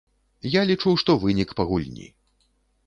Я 0.51 0.61
лічу, 0.71 0.95
што 1.03 1.17
вынік 1.27 1.49
па 1.61 1.71
гульні. 1.73 2.07